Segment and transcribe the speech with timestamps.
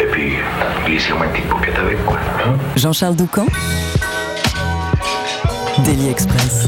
[0.00, 0.32] Et puis,
[0.86, 2.18] glissez-moi une petite avec, quoi.
[2.46, 2.54] hein.
[2.76, 3.46] Jean-Charles Doucan
[5.84, 6.66] Daily Express.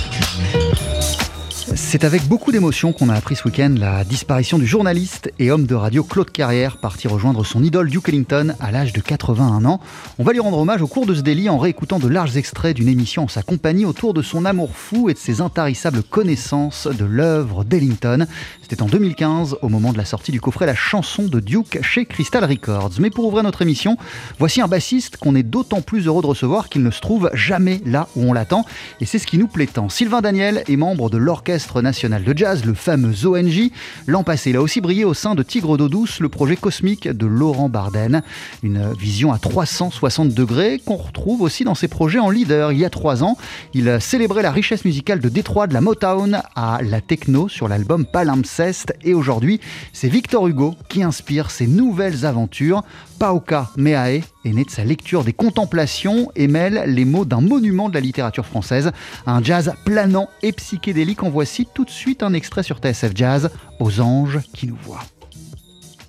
[1.75, 5.67] C'est avec beaucoup d'émotion qu'on a appris ce week-end la disparition du journaliste et homme
[5.67, 9.81] de radio Claude Carrière, parti rejoindre son idole Duke Ellington à l'âge de 81 ans.
[10.19, 12.77] On va lui rendre hommage au cours de ce délit en réécoutant de larges extraits
[12.77, 16.87] d'une émission en sa compagnie autour de son amour fou et de ses intarissables connaissances
[16.87, 18.27] de l'œuvre d'Ellington.
[18.73, 22.07] C'était en 2015, au moment de la sortie du coffret La chanson de Duke chez
[22.07, 22.93] Crystal Records.
[23.01, 23.99] Mais pour ouvrir notre émission,
[24.39, 27.83] voici un bassiste qu'on est d'autant plus heureux de recevoir qu'il ne se trouve jamais
[27.85, 28.65] là où on l'attend.
[29.03, 29.91] Et c'est ce qui nous plaît tant.
[29.91, 33.69] Sylvain Daniel est membre de l'Orchestre national de jazz, le fameux ONJ.
[34.07, 37.07] L'an passé, il a aussi brillé au sein de Tigre d'eau douce, le projet cosmique
[37.07, 38.23] de Laurent Barden.
[38.63, 42.73] Une vision à 360 degrés qu'on retrouve aussi dans ses projets en leader.
[42.73, 43.37] Il y a trois ans,
[43.75, 48.07] il célébrait la richesse musicale de Détroit, de la Motown à la techno sur l'album
[48.07, 48.62] Palimpsest.
[49.03, 49.61] Et aujourd'hui,
[49.93, 52.83] c'est Victor Hugo qui inspire ses nouvelles aventures.
[53.19, 57.89] Paoka Meae est né de sa lecture des contemplations et mêle les mots d'un monument
[57.89, 58.93] de la littérature française.
[59.27, 61.23] Un jazz planant et psychédélique.
[61.23, 65.05] En voici tout de suite un extrait sur TSF Jazz, aux anges qui nous voient.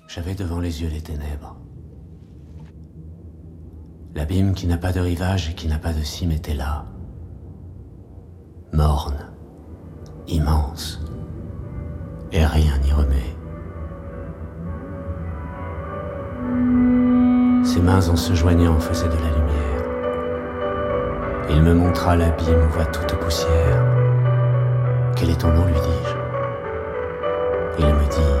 [0.08, 1.56] J'avais devant les yeux les ténèbres.
[4.14, 6.84] L'abîme qui n'a pas de rivage et qui n'a pas de cime était là.
[8.72, 9.28] Morne,
[10.28, 11.00] immense,
[12.34, 13.36] et rien n'y remet.
[17.64, 19.84] Ses mains en se joignant faisaient de la lumière.
[21.50, 23.84] Il me montra l'abîme où va toute poussière.
[25.16, 26.14] Quel est ton nom, lui dis-je
[27.78, 28.33] Il me dit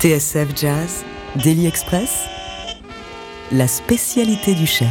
[0.00, 1.04] TSF Jazz,
[1.44, 2.24] Daily Express,
[3.52, 4.88] la spécialité du chef.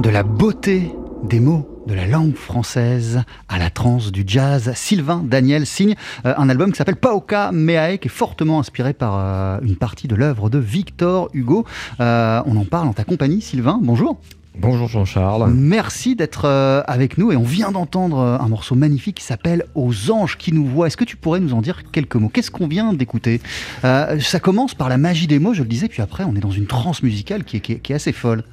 [0.00, 4.72] De la beauté des mots de la langue française à la transe du jazz.
[4.74, 9.18] Sylvain Daniel signe euh, un album qui s'appelle Paoka Meae, qui est fortement inspiré par
[9.18, 11.66] euh, une partie de l'œuvre de Victor Hugo.
[12.00, 13.78] Euh, on en parle en ta compagnie, Sylvain.
[13.82, 14.18] Bonjour.
[14.58, 15.52] Bonjour Jean-Charles.
[15.54, 20.38] Merci d'être avec nous et on vient d'entendre un morceau magnifique qui s'appelle Aux anges
[20.38, 20.86] qui nous voient.
[20.86, 22.30] Est-ce que tu pourrais nous en dire quelques mots?
[22.30, 23.42] Qu'est-ce qu'on vient d'écouter?
[23.82, 26.50] Ça commence par la magie des mots, je le disais, puis après on est dans
[26.50, 28.44] une transe musicale qui est, qui est, assez folle.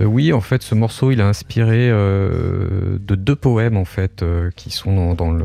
[0.00, 4.24] oui, en fait, ce morceau, il a inspiré de deux poèmes en fait
[4.56, 5.44] qui sont dans, le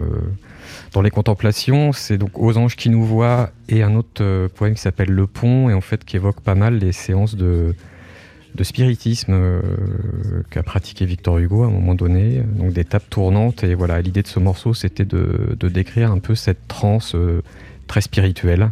[0.93, 1.93] dans les contemplations.
[1.93, 5.69] C'est donc Aux anges qui nous voient et un autre poème qui s'appelle Le pont
[5.69, 7.75] et en fait qui évoque pas mal les séances de
[8.57, 9.61] de spiritisme euh,
[10.49, 13.63] qu'a pratiqué Victor Hugo à un moment donné, donc des tables tournantes.
[13.63, 17.41] Et voilà, l'idée de ce morceau, c'était de, décrire un peu cette transe euh,
[17.85, 18.71] très spirituelle.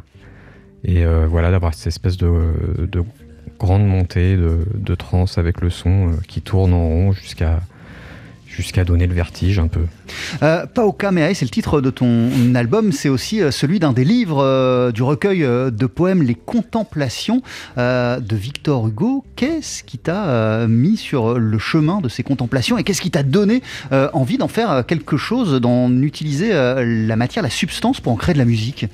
[0.83, 2.31] Et euh, voilà, d'avoir cette espèce de,
[3.59, 7.61] grande montée de, de transe avec le son qui tourne en rond jusqu'à
[8.55, 9.81] jusqu'à donner le vertige un peu.
[10.41, 14.05] Euh, Paoka Meae, c'est le titre de ton album, c'est aussi euh, celui d'un des
[14.05, 17.41] livres euh, du recueil euh, de poèmes Les Contemplations
[17.77, 19.25] de Victor Hugo.
[19.35, 23.61] Qu'est-ce qui t'a mis sur le chemin de ces contemplations et qu'est-ce qui t'a donné
[23.91, 28.39] envie d'en faire quelque chose, d'en utiliser la matière, la substance pour en créer de
[28.39, 28.87] la musique?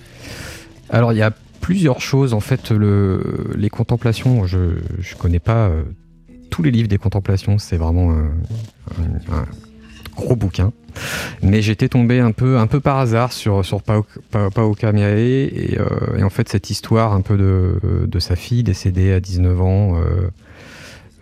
[0.90, 2.72] Alors il y a plusieurs choses en fait.
[2.72, 5.70] Le, les contemplations, je ne connais pas
[6.62, 9.46] tous les livres des contemplations, c'est vraiment un,
[10.16, 10.72] gros bouquin.
[11.42, 16.20] Mais j'étais tombé un peu, un peu par hasard sur, sur Paoka Miae et, euh,
[16.20, 19.96] et, en fait cette histoire un peu de, de sa fille décédée à 19 ans
[19.96, 20.30] euh,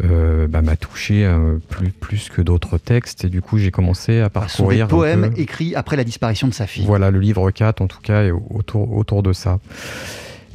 [0.04, 1.32] euh, bah, m'a touché
[1.70, 4.88] plus, plus que d'autres textes et du coup j'ai commencé à parcourir.
[4.88, 6.86] des poèmes écrits après la disparition de sa fille.
[6.86, 9.60] Voilà, le livre 4 en tout cas est autour, autour de ça.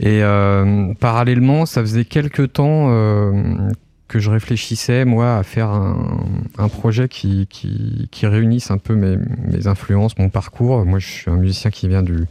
[0.00, 0.22] Et
[0.98, 2.90] parallèlement, ça faisait quelques temps
[4.14, 7.48] que je réfléchissais, moi, à faire un, projet qui,
[8.22, 10.84] réunisse un peu mes, influences, mon parcours.
[10.84, 12.28] Moi, je suis un musicien qui vient du,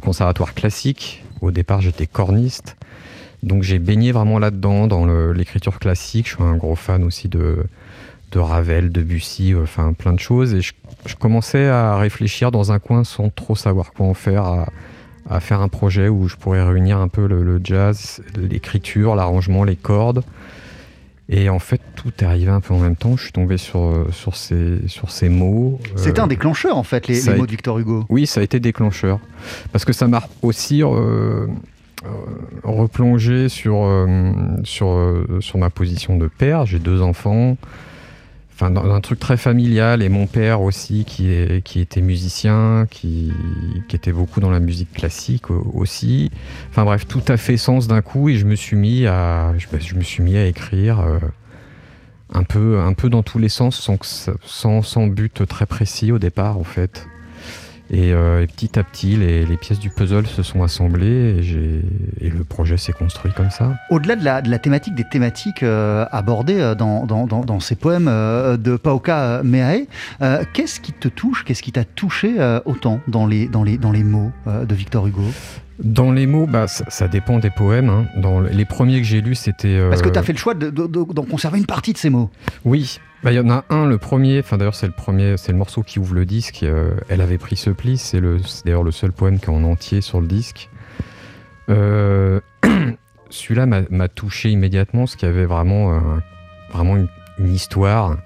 [0.00, 1.24] conservatoire classique.
[1.40, 2.76] Au départ, j'étais corniste.
[3.42, 6.28] Donc, j'ai baigné vraiment là-dedans, dans l'écriture classique.
[6.28, 7.66] Je suis un gros fan aussi de,
[8.32, 10.54] Ravel, de Bussy, enfin, plein de choses.
[10.54, 10.74] Et je,
[11.18, 14.68] commençais à réfléchir dans un coin sans trop savoir quoi en faire,
[15.28, 19.74] à, faire un projet où je pourrais réunir un peu le jazz, l'écriture, l'arrangement, les
[19.74, 20.22] cordes.
[21.28, 23.16] Et en fait, tout est arrivé un peu en même temps.
[23.16, 25.80] Je suis tombé sur, euh, sur, ces, sur ces mots.
[25.96, 28.04] C'était un déclencheur, en fait, les, mots de Victor Hugo.
[28.08, 29.18] Oui, ça a été déclencheur.
[29.72, 31.46] Parce que ça m'a aussi euh, euh,
[32.62, 33.88] replongé sur,
[34.62, 36.64] sur, sur ma position de père.
[36.64, 37.56] J'ai deux enfants
[38.70, 43.32] dans un truc très familial et mon père aussi qui, qui était musicien, qui,
[43.88, 46.30] qui était beaucoup dans la musique classique aussi.
[46.70, 49.94] Enfin bref, tout a fait sens d'un coup et je me suis mis à, je,
[49.94, 51.18] me suis mis à écrire euh,
[52.32, 53.80] un peu, un peu dans tous les sens
[54.42, 57.06] sans, sans but très précis au départ en fait.
[57.92, 61.40] Euh, et, petit à petit, les, pièces du puzzle se sont assemblées
[62.20, 63.74] et, le projet s'est construit comme ça.
[63.90, 69.86] Au-delà de la, thématique des thématiques euh, abordées euh, dans, ces poèmes de Paoka Meae,
[70.52, 74.04] qu'est-ce qui te touche, qu'est-ce qui t'a touché autant dans les, dans les, dans les
[74.04, 75.22] mots de Victor Hugo?
[75.78, 77.90] Dans les mots, bah, ça, dépend des poèmes.
[77.90, 78.06] Hein.
[78.16, 79.78] Dans les premiers que j'ai lus, c'était.
[79.90, 82.30] Parce que tu as fait le choix d'en conserver une partie de ces mots.
[82.64, 85.50] Oui, bah, il y en a un, le premier, enfin d'ailleurs c'est le premier, c'est
[85.50, 86.62] le morceau qui ouvre le disque.
[86.62, 88.20] Euh, elle avait pris ce pli, c'est
[88.64, 90.70] d'ailleurs le seul poème qui est en entier sur le disque.
[91.68, 92.38] Euh,
[93.30, 96.00] celui-là m'a touché immédiatement, ce qui avait vraiment,
[96.70, 97.08] vraiment une,
[97.52, 98.16] histoire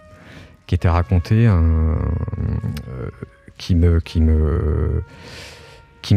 [0.67, 1.95] qui était racontée, euh,
[3.57, 5.03] qui me, qui me,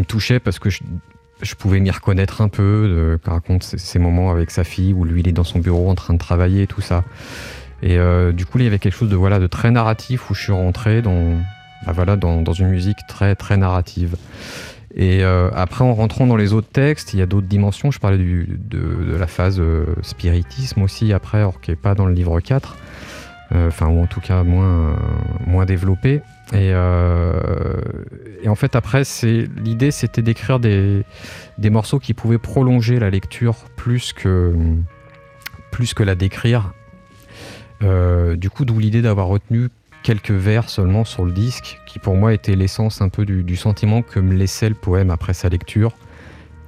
[0.05, 4.65] touchait parce que je, pouvais m'y reconnaître un peu, quand raconte ces, moments avec sa
[4.65, 7.05] fille où lui il est dans son bureau en train de travailler tout ça.
[7.83, 10.33] Et euh, du coup, il y avait quelque chose de, voilà, de très narratif où
[10.33, 11.33] je suis rentré dans,
[11.85, 14.15] bah, voilà, dans, une musique très, très narrative.
[14.95, 17.91] Et euh, après, en rentrant dans les autres textes, il y a d'autres dimensions.
[17.91, 22.13] Je parlais de, la phase euh, spiritisme aussi, après, alors qui n'est pas dans le
[22.13, 22.77] livre 4.
[23.55, 24.97] Enfin, ou en tout cas moins,
[25.45, 26.21] moins développé.
[26.53, 31.03] Et, en fait, après, l'idée, c'était d'écrire des,
[31.59, 34.55] des morceaux qui pouvaient prolonger la lecture plus que,
[35.69, 36.73] plus que la décrire
[37.83, 39.69] du coup, d'où l'idée d'avoir retenu
[40.03, 44.01] quelques vers seulement sur le disque, qui pour moi était l'essence un peu du, sentiment
[44.01, 45.93] que me laissait le poème après sa lecture.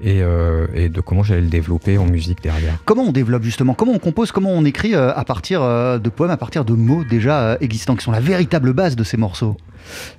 [0.05, 2.77] Euh, et, de comment j'allais le développer en musique derrière.
[2.83, 3.73] Comment on développe justement?
[3.73, 4.31] Comment on compose?
[4.31, 8.03] Comment on écrit euh, à partir de poèmes, à partir de mots déjà existants, qui
[8.03, 9.55] sont la véritable base de ces morceaux?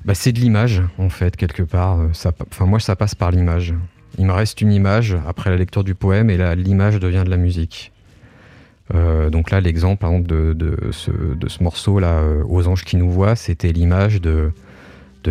[0.05, 1.99] Bah, C'est de l'image, en fait, quelque part.
[2.15, 3.75] Ça, moi, ça passe par l'image.
[4.19, 7.31] Il me reste une image après la lecture du poème et là, l'image devient de
[7.31, 7.93] la musique.
[8.95, 14.21] Euh, donc là, l'exemple, de, ce, morceau-là, euh, Aux anges qui nous voient, c'était l'image
[14.21, 14.53] de,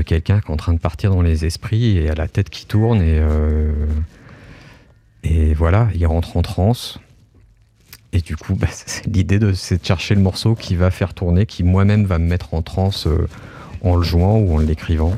[0.06, 2.66] quelqu'un qui est en train de partir dans les esprits et a la tête qui
[2.66, 3.72] tourne et, euh,
[5.56, 7.00] voilà, il rentre en transe.
[8.12, 8.68] Et du coup, bah,
[9.06, 12.28] l'idée, de, c'est de chercher le morceau qui va faire tourner, qui moi-même va me
[12.28, 13.08] mettre en transe
[13.86, 15.14] en le jouant ou en l'écrivant.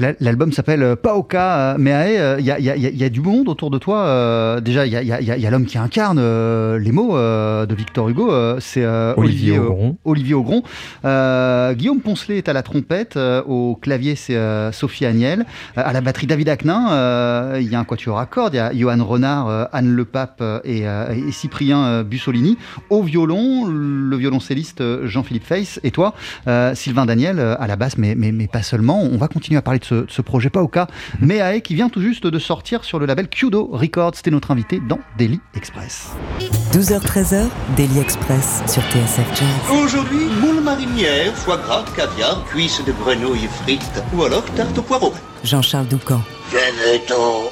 [0.00, 2.36] La- L'album s'appelle euh, Paoka euh, Meae.
[2.38, 3.98] Il y, a, y y a- du monde autour de toi.
[4.06, 8.30] euh, déjà, il y a, l'homme qui incarne euh, les mots euh, de Victor Hugo.
[8.30, 9.96] euh, c'est euh, Olivier Olivier, Augron.
[10.04, 10.62] Olivier Augron.
[11.04, 13.16] Euh, Guillaume Poncelet est à la trompette.
[13.16, 15.46] euh, au clavier, c'est euh, Sophie Agnel.
[15.78, 16.90] Euh, à la batterie, David Aknin.
[16.92, 18.54] euh, Il y a un quatuor à cordes.
[18.54, 22.56] Il y a Johan Renard, euh, Anne Lepape euh, et, euh, et Cyprien euh, Bussolini.
[22.90, 25.80] Au violon, le violoncelliste euh, Jean-Philippe Feiss.
[25.84, 26.14] Et toi,
[26.48, 29.02] euh, Sylvain Daniel, euh, à la basse, mais, mais, mais pas seulement.
[29.02, 30.86] On va continuer à parler de ce, de ce projet Paoka
[31.20, 34.12] Meae qui vient tout juste de sortir sur le label Kudo Records.
[34.16, 36.10] C'était notre invité dans Daily Express.
[36.72, 39.78] 12h-13h, Daily Express sur TSF Jazz.
[39.82, 45.12] Aujourd'hui, moule marinière, foie gras, caviar, cuisses de grenouille frites ou alors tarte au poireau.
[45.44, 46.20] Jean-Charles Doucan.
[46.50, 47.50] Venez-t'en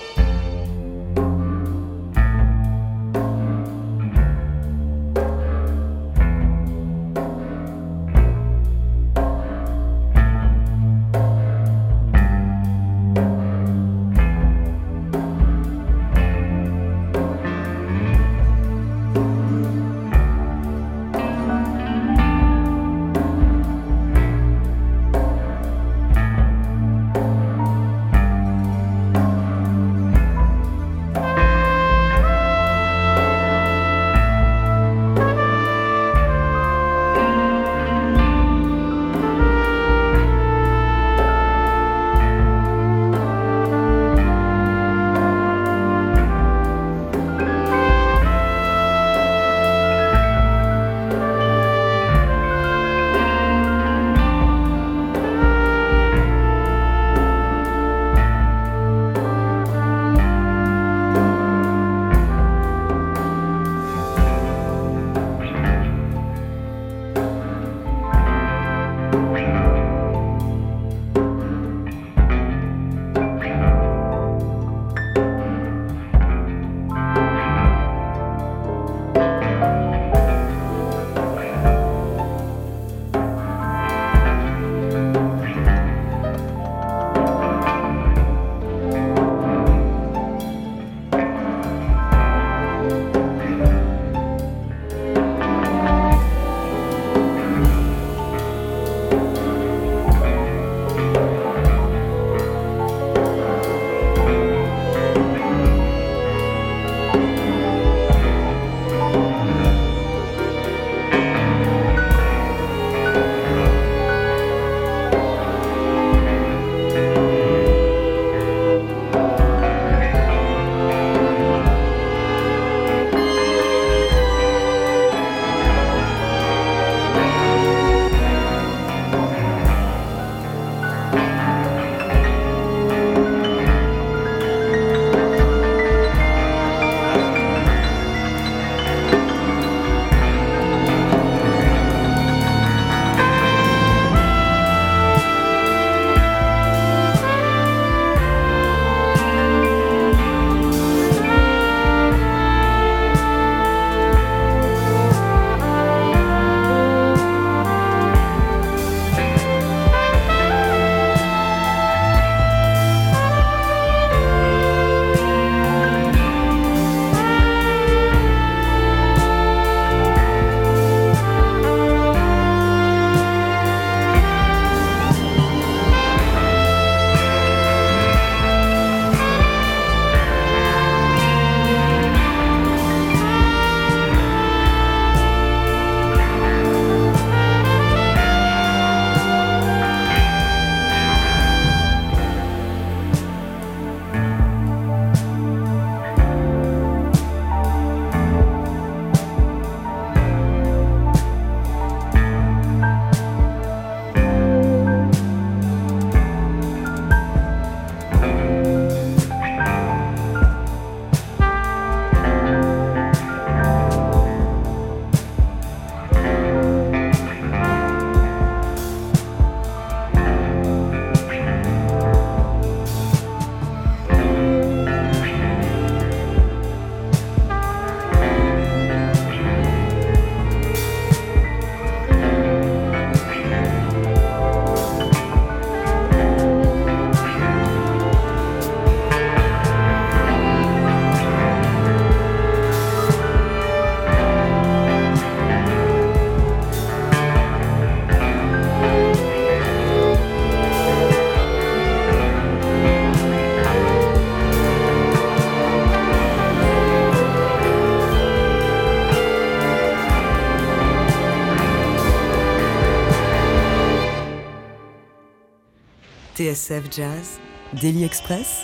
[266.55, 267.41] TSF Jazz,
[267.81, 268.63] Daily Express,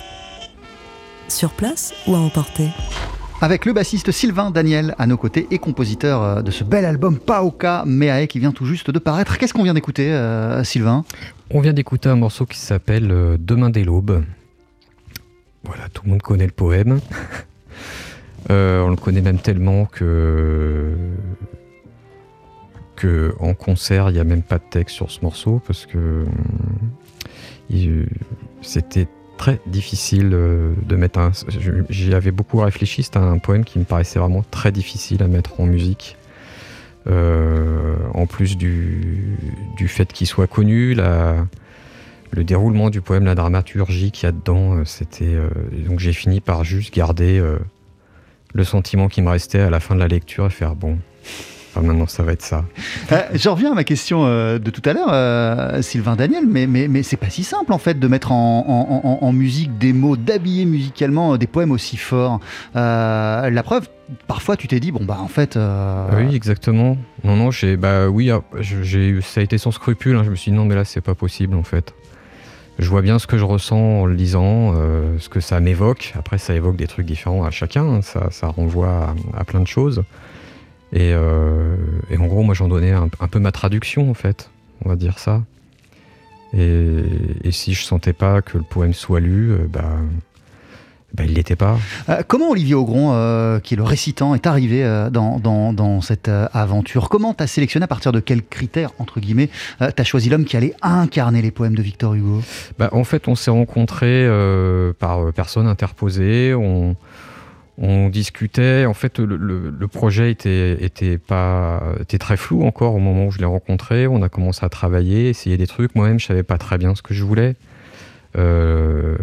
[1.27, 2.69] sur place ou à emporter
[3.43, 7.19] avec le bassiste Sylvain Daniel à nos côtés et compositeur euh, de ce bel album
[7.19, 9.39] Paoka Meae qui vient tout juste de paraître.
[9.39, 11.07] Qu'est-ce qu'on vient d'écouter, euh, Sylvain?
[11.49, 14.23] On vient d'écouter un morceau qui s'appelle euh, Demain dès l'aube.
[15.65, 17.01] Voilà, tout le monde connaît le poème.
[18.51, 20.95] on le connaît même tellement que
[22.95, 26.27] que en concert, il n'y a même pas de texte sur ce morceau parce que
[28.63, 29.07] c'était
[29.41, 31.33] très difficile euh, de mettre un.
[31.89, 35.59] J'y avais beaucoup réfléchi, c'était un poème qui me paraissait vraiment très difficile à mettre
[35.61, 36.19] en musique.
[37.07, 39.39] Euh, en plus du,
[39.79, 41.47] du fait qu'il soit connu, la,
[42.33, 45.39] le déroulement du poème, la dramaturgie qu'il y a dedans, euh, c'était.
[45.87, 47.43] donc j'ai fini par juste garder
[48.53, 50.99] le sentiment qui me restait à la fin de la lecture et faire bon,
[51.77, 52.65] maintenant, ça va être ça.
[53.13, 56.67] Euh, je reviens à ma question euh, de tout à l'heure, euh, Sylvain Daniel, mais,
[56.67, 60.65] mais, mais c'est pas si simple en fait de mettre en, musique des mots, d'habiller
[60.65, 62.41] musicalement des poèmes aussi forts.
[62.75, 63.89] la preuve,
[64.27, 65.59] parfois tu t'es dit, bon bah en fait.
[66.17, 66.97] Oui, exactement.
[67.23, 70.17] Non, non, j'ai, bah oui, ah, j'ai, ça a été sans scrupule.
[70.17, 70.25] Hein.
[70.25, 71.95] Je me suis dit, non, mais là, c'est pas possible en fait.
[72.79, 74.75] Je vois bien ce que je ressens en le lisant,
[75.19, 76.15] ce que ça m'évoque.
[76.19, 77.85] Après, ça évoque des trucs différents à chacun.
[77.85, 78.03] Hein.
[78.03, 80.03] Ça, ça, renvoie à, plein de choses.
[80.97, 81.77] Euh,
[82.11, 84.51] et, en gros, moi, j'en donnais un, peu ma traduction, en fait,
[84.85, 85.43] on va dire ça.
[86.57, 87.05] Et,
[87.51, 89.99] si je sentais pas que le poème soit lu, euh, bah,
[91.15, 91.79] bah, il l'était pas.
[92.09, 97.09] Euh, comment Olivier Augron, qui est le récitant, est arrivé dans, dans, cette aventure?
[97.09, 100.45] Comment tu as sélectionné, à partir de quels critères, entre guillemets, tu as choisi l'homme
[100.45, 102.43] qui allait incarner les poèmes de Victor Hugo?
[102.79, 104.29] Bah, En fait, on s'est rencontrés
[104.99, 106.55] par personne interposée.
[106.55, 106.97] On,
[107.79, 108.85] on discutait.
[108.87, 113.39] En fait, le, projet était, était, pas, était très flou encore au moment où je
[113.39, 114.07] l'ai rencontré.
[114.07, 115.95] On a commencé à travailler, essayer des trucs.
[115.95, 117.57] Moi-même, je savais pas très bien ce que je voulais.
[118.39, 119.17] Euh,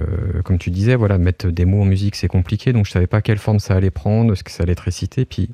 [0.44, 2.74] comme tu disais, voilà, mettre des mots en musique, c'est compliqué.
[2.74, 5.26] Donc, je savais pas quelle forme ça allait prendre, ce que ça allait être récité.
[5.26, 5.50] Puis,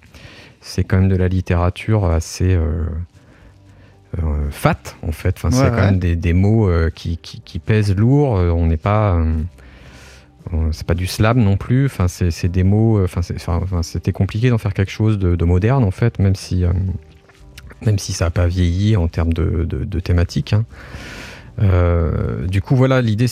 [0.61, 2.85] c'est quand même de la littérature assez euh,
[4.23, 5.35] euh, fat, en fait.
[5.37, 8.31] Enfin, c'est quand même des, mots qui, qui, pèsent lourd.
[8.31, 9.21] On n'est pas
[10.71, 11.85] c'est pas du slam non plus.
[11.85, 12.97] Enfin, c'est des mots.
[12.99, 16.71] Euh, enfin, c'était compliqué d'en faire quelque chose de, moderne en fait, même si, euh,
[17.85, 20.53] même si ça n'a pas vieilli en termes de, de, thématique.
[20.53, 20.65] Hein.
[21.61, 23.27] Euh, du coup, voilà, l'idée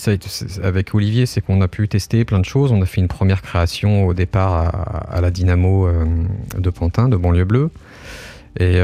[0.62, 2.72] avec Olivier, c'est qu'on a pu tester plein de choses.
[2.72, 5.90] On a fait une première création au départ à, la Dynamo
[6.58, 7.72] de Pantin, de Banlieue Bleue.
[8.60, 8.80] Et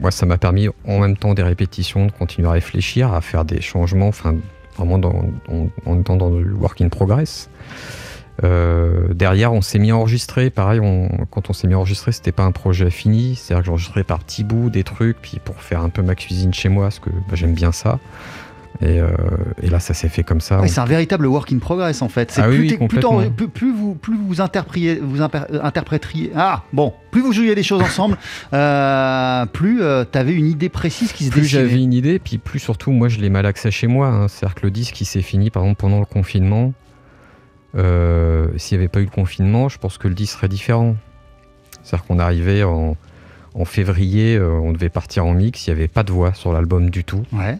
[0.00, 3.44] moi, ça m'a permis en même temps des répétitions de continuer à réfléchir, à faire
[3.44, 4.36] des changements, enfin,
[4.76, 5.24] vraiment dans,
[5.86, 7.48] en étant dans le work in progress.
[8.42, 10.50] Euh, derrière, on s'est mis à enregistrer.
[10.50, 10.80] Pareil,
[11.30, 13.36] quand on s'est mis à enregistrer, c'était pas un projet fini.
[13.36, 16.52] C'est-à-dire que j'enregistrais par petits bouts des trucs, puis pour faire un peu ma cuisine
[16.52, 17.98] chez moi, parce que bah, j'aime bien ça.
[18.82, 19.08] Euh,
[19.62, 20.60] et, là, ça s'est fait comme ça.
[20.66, 22.34] c'est un véritable work in progress en fait.
[22.36, 26.32] Ah plus, oui, plus, plus, vous, plus vous, interpréteriez, vous interpréteriez.
[26.34, 28.18] Ah bon, plus vous jouiez des choses ensemble,
[28.52, 32.38] euh, plus euh, tu avais une idée précise qui se Plus j'avais une idée, puis
[32.38, 34.08] plus surtout, moi je l'ai mal accès chez moi.
[34.08, 34.28] Hein.
[34.28, 36.72] C'est-à-dire que le disque qui s'est fini par exemple pendant le confinement.
[37.76, 40.94] S'il n'y avait pas eu le confinement, je pense que le disque serait différent.
[41.82, 42.96] C'est-à-dire qu'on arrivait en,
[43.54, 46.88] en février, on devait partir en mix, il n'y avait pas de voix sur l'album
[46.88, 47.24] du tout.
[47.32, 47.58] Ouais.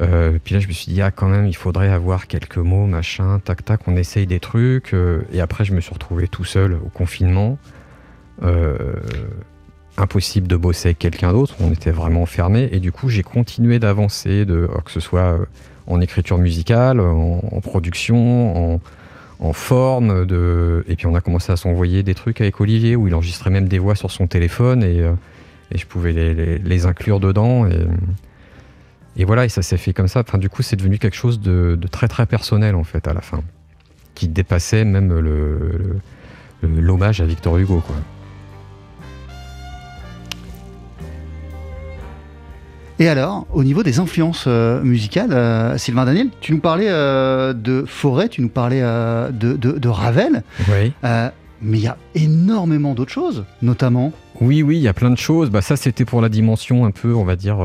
[0.00, 2.86] Euh, puis là, je me suis dit, ah, quand même, il faudrait avoir quelques mots,
[2.86, 4.92] machin, tac, tac, on essaye des trucs.
[4.92, 7.58] Euh, et après, je me suis retrouvé tout seul au confinement.
[8.42, 8.94] Euh,
[9.96, 12.68] impossible de bosser avec quelqu'un d'autre, on était vraiment fermé.
[12.72, 15.38] Et du coup, j'ai continué d'avancer, de, que ce soit
[15.86, 18.80] en écriture musicale, en, production,
[19.38, 20.26] en, forme.
[20.26, 20.84] De...
[20.88, 23.68] Et puis, on a commencé à s'envoyer des trucs avec Olivier, où il enregistrait même
[23.68, 25.04] des voix sur son téléphone et,
[25.76, 27.68] je pouvais les, inclure dedans.
[29.16, 30.20] Et voilà, et ça s'est fait comme ça.
[30.20, 33.20] Enfin, du coup, c'est devenu quelque chose de, très très personnel en fait à la
[33.20, 33.42] fin,
[34.14, 35.98] qui dépassait même le,
[36.62, 37.96] l'hommage à Victor Hugo, quoi.
[43.00, 47.52] Et alors, au niveau des influences euh, musicales, euh, Sylvain Daniel, tu nous parlais euh,
[47.52, 50.44] de Forêt, tu nous parlais de, de, Ravel.
[50.68, 50.92] Oui.
[51.02, 54.12] mais il y a énormément d'autres choses, notamment.
[54.40, 55.50] Oui, oui, il y a plein de choses.
[55.50, 57.56] Bah, ça, c'était pour la dimension un peu, on va dire,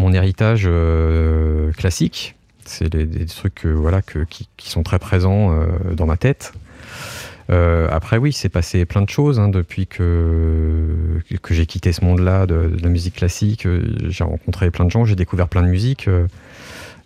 [0.00, 2.34] mon héritage euh, classique.
[2.64, 6.52] C'est des, trucs voilà, qui, sont très présents euh, dans ma tête.
[7.50, 12.04] Euh, après, oui, c'est passé plein de choses hein, depuis que, que j'ai quitté ce
[12.04, 13.66] monde-là de, la musique classique.
[14.08, 16.08] J'ai rencontré plein de gens, j'ai découvert plein de musique.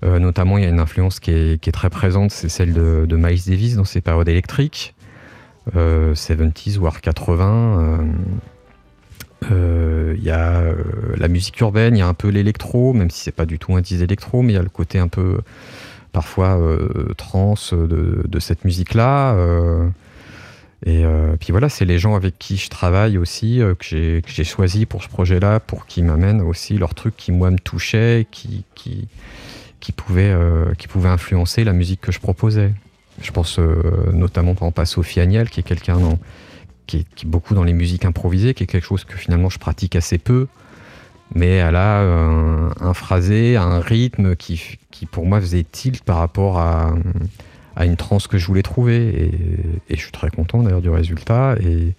[0.03, 3.41] notamment, il y a une influence qui est, très présente, c'est celle de, de, Miles
[3.47, 4.95] Davis dans ses périodes électriques,
[5.75, 8.05] 70s, voire 80.
[9.51, 10.63] Il y a
[11.17, 13.75] la musique urbaine, il y a un peu l'électro, même si c'est pas du tout
[13.75, 15.41] un disque électro, mais il y a le côté un peu
[16.13, 16.59] parfois
[17.17, 19.37] trans de, cette musique-là.
[20.87, 24.45] Et euh, puis voilà, c'est les gens avec qui je travaille aussi, euh, que j'ai
[24.45, 28.63] choisi pour ce projet-là, pour qu'ils m'amènent aussi leurs trucs qui, moi, me touchaient, euh,
[29.81, 32.73] qui pouvaient influencer la musique que je proposais.
[33.23, 33.59] Je pense
[34.13, 35.99] notamment par exemple à Sophie Agnel, qui est quelqu'un
[36.87, 39.97] qui, est, beaucoup dans les musiques improvisées, qui est quelque chose que finalement je pratique
[39.97, 40.47] assez peu.
[41.35, 46.18] Mais elle a un, un phrasé, un rythme qui, qui pour moi faisait tilt par
[46.18, 46.94] rapport à
[47.77, 49.31] à une transe que je voulais trouver.
[49.88, 51.57] Et, je suis très content d'ailleurs du résultat.
[51.61, 51.94] Et,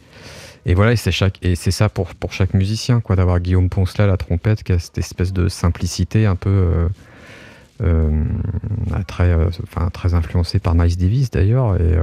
[0.66, 4.08] et voilà, c'est, et c'est ça pour, pour chaque musicien, quoi, d'avoir Guillaume Poncelet à
[4.08, 6.50] la trompette, qui a cette espèce de simplicité un peu.
[6.50, 6.90] Euh, euh,
[7.80, 11.96] très, euh, enfin, très influencé par Miles Davis d'ailleurs, et,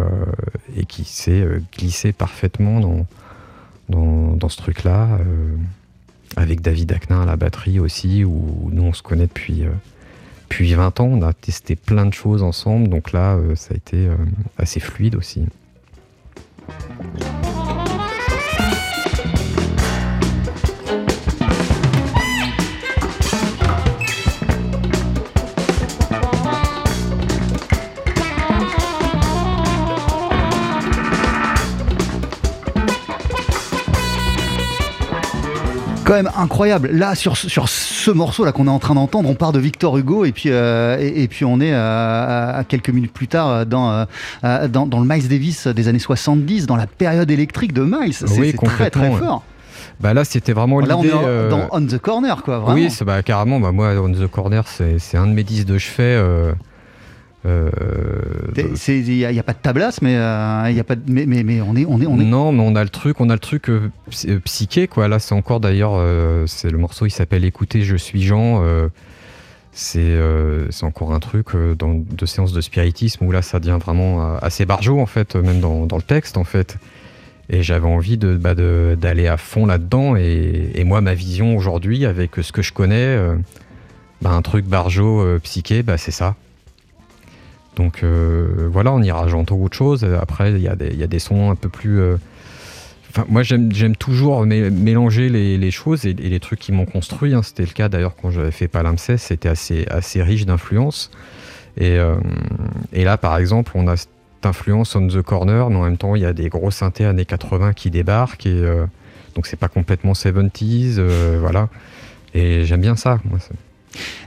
[0.77, 3.07] et qui s'est glissé parfaitement
[3.89, 5.19] dans, ce truc-là,
[6.37, 9.65] avec David Aknin à la batterie aussi, où nous on se connaît depuis
[10.53, 13.77] depuis 20 ans, on a testé plein de choses ensemble, donc là, euh, ça a
[13.79, 14.17] été euh,
[14.59, 15.47] assez fluide aussi.
[36.13, 36.91] Quand même incroyable.
[36.93, 39.97] Là, sur, sur ce morceau là qu'on est en train d'entendre, on part de Victor
[39.97, 44.05] Hugo et puis, euh, et, puis on est euh, à, quelques minutes plus tard dans,
[44.45, 48.13] euh, dans, dans, le Miles Davis des années 70, dans la période électrique de Miles.
[48.13, 49.43] C'est très très fort.
[50.01, 50.91] Bah là, c'était vraiment l'idée.
[50.91, 52.59] Là, on est dans On the Corner, quoi.
[52.59, 52.75] Vraiment.
[52.75, 53.61] Oui, bah, carrément.
[53.61, 56.03] Bah, moi, On the Corner, c'est un de mes disques de chevet.
[56.03, 56.53] Euh,
[57.45, 61.61] il n'y a, pas de tablasse, mais euh, il y a pas mais, mais, mais,
[61.61, 62.25] on est on est on est.
[62.25, 63.91] Non, mais on a le truc, on a le truc euh,
[64.45, 65.09] psyché quoi.
[65.09, 66.01] Là, c'est encore d'ailleurs,
[66.47, 68.63] c'est le morceau, il s'appelle Écoutez, je suis Jean.
[69.73, 70.17] c'est
[70.71, 74.65] c'est encore un truc dans, de séance de spiritisme où là, ça devient vraiment assez
[74.65, 76.77] barjot en fait, même dans, dans le texte en fait.
[77.51, 80.15] Et j'avais envie de bah, d'aller à fond là-dedans.
[80.17, 83.19] Et, et, moi, ma vision aujourd'hui, avec ce que je connais,
[84.23, 86.37] bah, un truc barjot psyché, bah, c'est ça.
[87.77, 90.05] Donc euh, voilà, on ira j'entends autre chose.
[90.05, 92.01] Après, il y, a des sons un peu plus.
[92.01, 92.17] Euh,
[93.29, 97.35] moi, j'aime toujours mélanger les, choses et, les trucs qui m'ont construit.
[97.35, 97.43] Hein.
[97.43, 101.11] C'était le cas d'ailleurs quand j'avais fait Palimpsest, c'était assez, assez riche d'influence.
[101.77, 102.17] Et, euh,
[102.93, 104.09] et, là, par exemple, on a cette
[104.45, 107.27] influence on the corner, mais en même temps, il y a des gros synthés années
[107.27, 108.47] 80 qui débarquent.
[108.47, 108.63] Et,
[109.35, 111.01] donc, c'est pas complètement 70s.
[111.39, 111.69] voilà.
[112.35, 113.19] Et j'aime bien ça.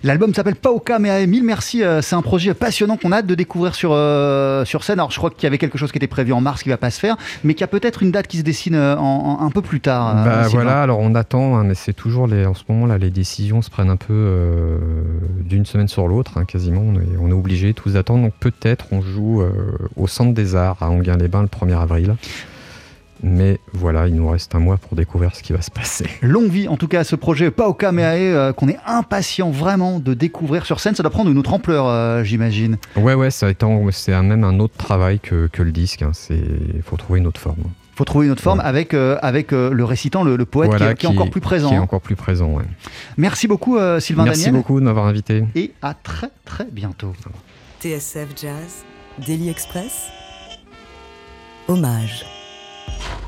[0.04, 1.84] L'album s'appelle Paoka mais mille merci.
[1.84, 4.99] Euh, c'est un projet passionnant qu'on a hâte de découvrir sur, euh, sur scène.
[4.99, 6.78] Alors, je crois qu'il y avait quelque chose qui était prévu en mars qui va
[6.78, 9.39] pas se faire, mais qu'il y a peut-être une date qui se dessine euh, en,
[9.41, 10.23] un peu plus tard.
[10.23, 13.10] Bah, voilà, alors on attend, hein, mais c'est toujours les, en ce moment là, les
[13.10, 14.78] décisions se prennent un peu
[15.41, 16.82] d'une semaine sur l'autre, hein, quasiment.
[16.82, 18.23] On est, on est obligé tous d'attendre.
[18.23, 19.43] Donc peut-être on joue
[19.95, 22.15] au Centre des Arts à Anguin-les-Bains le 1er avril.
[23.27, 26.05] Mais voilà, il nous reste un mois pour découvrir ce qui va se passer.
[26.21, 29.99] Longue vie, en tout cas, à ce projet Paoka Meae, euh, qu'on est impatient vraiment
[29.99, 30.93] de découvrir sur scène.
[30.93, 32.77] Ça doit prendre une autre ampleur, euh, j'imagine.
[32.95, 33.47] Ouais, ouais, ça
[33.91, 36.01] c'est même un autre travail que, le disque.
[36.01, 36.81] Il hein.
[36.83, 37.63] faut trouver une autre forme.
[37.63, 41.09] Il faut trouver une autre forme avec, euh, avec le récitant, le, poète qui, est,
[41.09, 41.69] encore plus présent.
[41.69, 42.65] Qui est encore plus présent, ouais.
[43.17, 44.25] Merci beaucoup, Sylvain Merci Daniel.
[44.25, 45.45] Merci beaucoup de m'avoir invité.
[45.55, 47.13] Et à très, très bientôt.
[47.81, 48.83] TSF Jazz,
[49.25, 50.09] Daily Express,
[51.67, 52.34] hommage.
[52.87, 53.24] Yeah.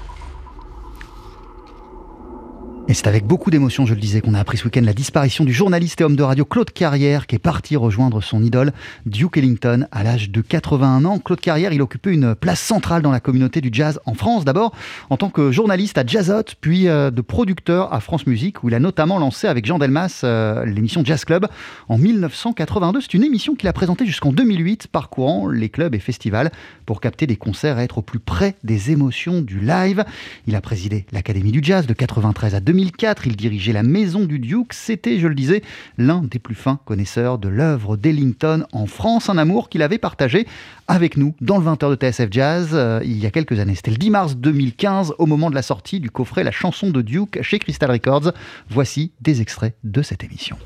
[2.89, 5.43] Et c'est avec beaucoup d'émotion, je le disais, qu'on a appris ce week-end la disparition
[5.43, 8.71] du journaliste et homme de radio Claude Carrière, qui est parti rejoindre son idole
[9.05, 11.19] Duke Ellington à l'âge de 81 ans.
[11.19, 14.73] Claude Carrière, il occupait une place centrale dans la communauté du jazz en France, d'abord
[15.09, 18.73] en tant que journaliste à Jazzot, puis euh, de producteur à France Musique, où il
[18.73, 21.45] a notamment lancé avec Jean Delmas euh, l'émission Jazz Club
[21.89, 23.01] en 1982.
[23.01, 26.51] C'est une émission qu'il a présentée jusqu'en 2008, parcourant les clubs et festivals
[26.85, 30.05] pour capter des concerts et être au plus près des émotions du live.
[30.47, 34.25] Il a présidé l'Académie du Jazz de 93 à 2000 2004, il dirigeait la Maison
[34.25, 34.71] du Duke.
[34.71, 35.63] C'était, je le disais,
[35.97, 39.29] l'un des plus fins connaisseurs de l'œuvre d'Ellington en France.
[39.29, 40.45] Un amour qu'il avait partagé
[40.87, 43.73] avec nous dans le 20h de TSF Jazz euh, il y a quelques années.
[43.73, 47.01] C'était le 10 mars 2015, au moment de la sortie du coffret La chanson de
[47.01, 48.31] Duke chez Crystal Records.
[48.69, 50.57] Voici des extraits de cette émission.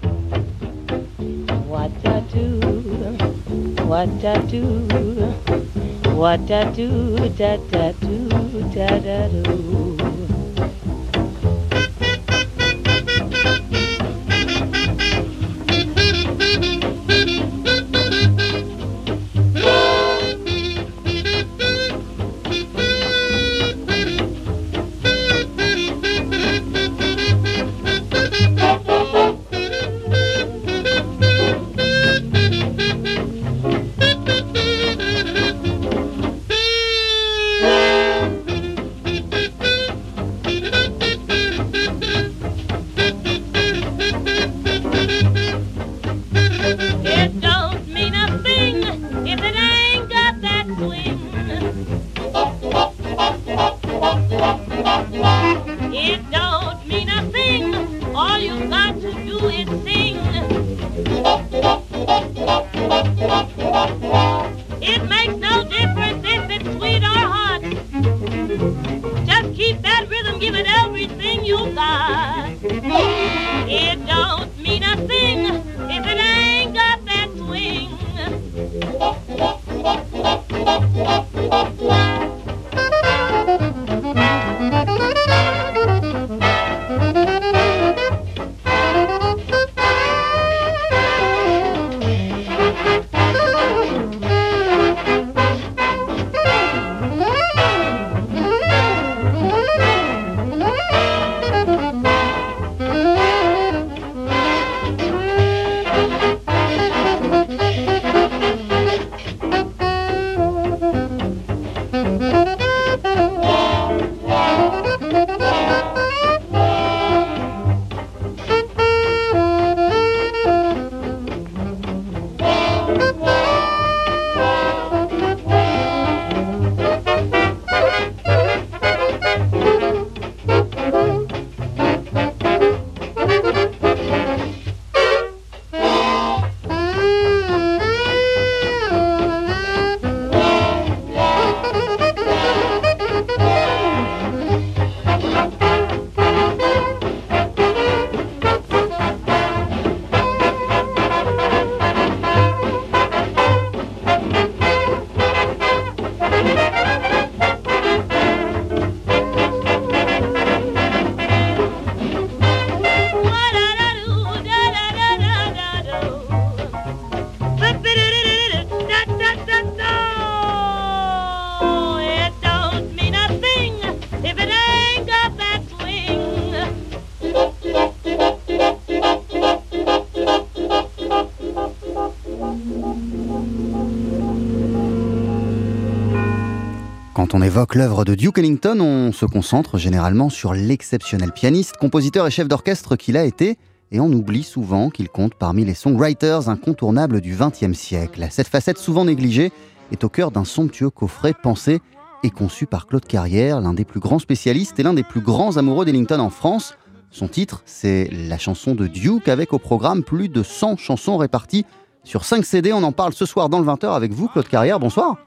[187.32, 192.28] Quand on évoque l'œuvre de Duke Ellington, on se concentre généralement sur l'exceptionnel pianiste, compositeur
[192.28, 193.58] et chef d'orchestre qu'il a été,
[193.92, 198.28] et on oublie souvent qu'il compte parmi les songwriters incontournables du XXe siècle.
[198.32, 199.54] Cette facette souvent négligée
[199.94, 201.80] est au cœur d'un somptueux coffret pensé
[202.22, 205.56] et conçu par Claude Carrière, l'un des plus grands spécialistes et l'un des plus grands
[205.56, 206.76] amoureux d'Ellington en France.
[207.12, 211.66] Son titre, c'est la chanson de Duke, avec au programme plus de 100 chansons réparties
[212.04, 212.74] sur 5 CD.
[212.74, 214.80] On en parle ce soir dans le 20h avec vous, Claude Carrière.
[214.80, 215.18] Bonsoir.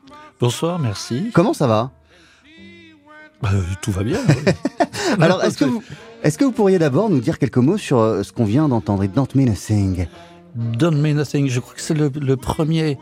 [0.40, 1.30] Bonsoir, merci.
[1.32, 1.90] Comment ça va
[3.44, 4.18] Euh, tout va bien.
[4.28, 4.52] oui.
[5.20, 5.82] Alors, est-ce que, vous,
[6.22, 9.04] est-ce que vous pourriez d'abord nous dire quelques mots sur euh, ce qu'on vient d'entendre,
[9.06, 10.06] Don't Mean a Thing?
[10.56, 12.96] Don't Mean Nothing, je crois que c'est le, le premier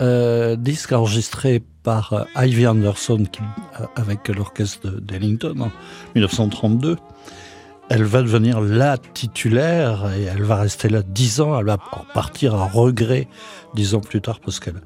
[0.00, 3.40] euh, disque enregistré par euh, Ivy Anderson qui-
[3.96, 5.70] avec l'orchestre de- d'Ellington en
[6.14, 6.96] 1932.
[7.90, 11.58] Elle va devenir la titulaire et elle va rester là dix ans.
[11.58, 11.78] Elle va
[12.14, 13.28] partir à regret
[13.74, 14.80] dix ans plus tard parce qu'elle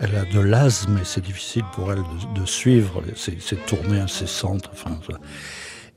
[0.00, 2.02] elle a de l'asthme et c'est difficile pour elle
[2.34, 4.70] de, suivre ces, ces tournées incessantes.
[4.72, 4.98] Enfin.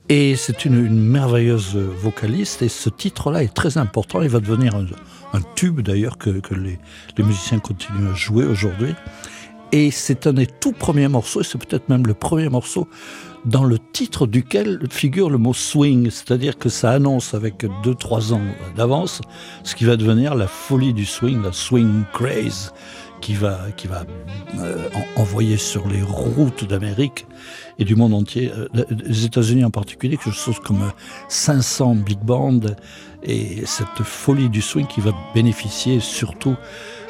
[0.09, 4.21] Et c'est une, merveilleuse vocaliste et ce titre-là est très important.
[4.21, 6.77] Il va devenir un, tube d'ailleurs que, que les,
[7.17, 8.93] les musiciens continuent à jouer aujourd'hui.
[9.71, 12.87] Et c'est un des tout premiers morceaux, et c'est peut-être même le premier morceau
[13.45, 18.41] dans le titre duquel figure le mot swing, c'est-à-dire que ça annonce avec 2-3 ans
[18.77, 19.21] d'avance
[19.63, 22.73] ce qui va devenir la folie du swing, la swing craze,
[23.19, 24.05] qui va, qui va
[24.59, 27.25] euh, en- envoyer sur les routes d'Amérique
[27.79, 30.89] et du monde entier, euh, les États-Unis en particulier, quelque chose comme euh,
[31.29, 32.59] 500 big bands
[33.23, 36.55] et cette folie du swing qui va bénéficier surtout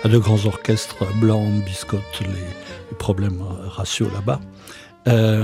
[0.03, 4.39] à de grands orchestres blancs, biscottes, les, les problèmes euh, raciaux là-bas.
[5.07, 5.43] Euh,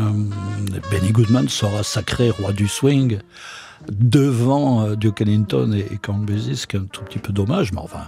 [0.91, 3.19] Benny Goodman sera sacré roi du swing
[3.91, 7.31] devant euh, Duke Ellington et, et Count Basie, ce qui est un tout petit peu
[7.31, 8.07] dommage, mais enfin,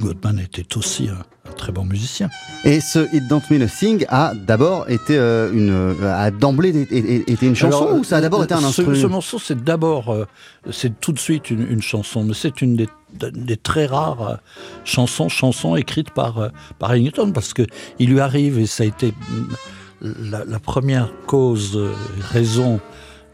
[0.00, 2.28] Goodman était aussi un, un très bon musicien.
[2.64, 7.46] Et ce It Don't Mean a Thing a d'abord été euh, une, a d'emblée été,
[7.46, 10.26] une chanson Alors, ou ça a d'abord été un instrument Ce morceau, c'est d'abord, euh,
[10.70, 14.38] c'est tout de suite une, une chanson, mais c'est une des, des très rares
[14.84, 17.66] chansons, chansons écrites par, par Ellington, parce que
[17.98, 19.54] il lui arrive, et ça a été mm,
[20.02, 22.80] la, la première cause, euh, raison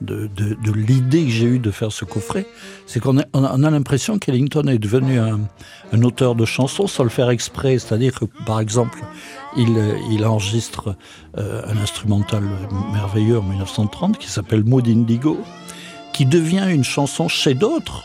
[0.02, 2.46] de, de- de l'idée que j'ai eue de faire ce coffret,
[2.86, 5.40] c'est qu'on a, on a, on a l'impression qu'Ellington est devenu un,
[5.92, 7.78] un auteur de chansons sans le faire exprès.
[7.78, 8.98] C'est-à-dire que, par exemple,
[9.56, 10.96] il, euh, il enregistre
[11.38, 12.42] euh, un instrumental
[12.92, 15.38] merveilleux en 1930 qui s'appelle Mood Indigo,
[16.12, 18.04] qui devient une chanson chez d'autres.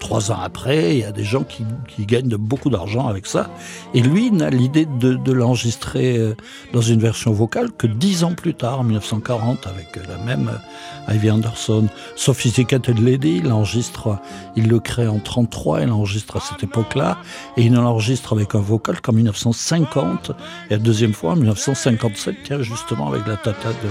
[0.00, 3.50] Trois ans après, il y a des gens qui, qui gagnent beaucoup d'argent avec ça.
[3.94, 6.36] Et lui n'a l'idée de, de l'enregistrer euh,
[6.72, 11.14] dans une version vocale que dix ans plus tard, en 1940, avec la même euh,
[11.14, 11.88] Ivy Anderson.
[12.16, 14.18] Sophisticated Lady, il l'enregistre,
[14.56, 17.18] il le crée en 33, il l'enregistre à cette époque-là,
[17.56, 20.30] et il l'enregistre avec un vocal qu'en 1950,
[20.70, 23.88] et la deuxième fois en 1957, tiens, justement avec la tata de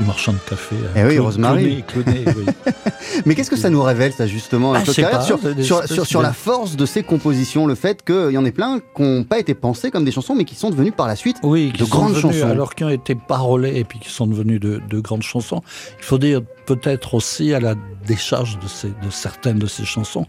[0.00, 0.74] du marchand de café.
[0.76, 1.84] euh, Eh oui, Clo- Rosemary.
[1.96, 2.04] Oui.
[3.26, 4.92] Mais qu'est-ce que ça nous révèle, ça, justement, Ah, pas,
[6.04, 9.24] sur, la force de ces compositions, le fait qu'il y en ait plein qui n'ont
[9.24, 11.84] pas été pensées comme des chansons, mais qui sont devenues par la suite Oui, de
[11.84, 12.50] grandes devenus, chansons.
[12.50, 15.62] alors qui ont été parolés et puis qui sont devenus de, de grandes chansons.
[15.98, 17.74] Il faut dire peut-être aussi à la
[18.06, 20.26] décharge de, ces, de certaines de ces chansons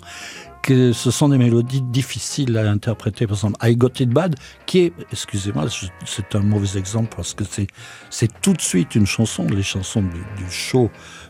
[0.62, 3.28] que ce sont des mélodies difficiles à interpréter.
[3.28, 5.66] Par exemple, I Got It Bad, qui est, excusez-moi,
[6.06, 7.68] c'est un mauvais exemple parce que c'est,
[8.42, 10.90] tout de suite une chanson, les chansons du, show